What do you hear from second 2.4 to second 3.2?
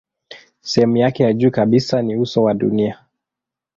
wa dunia.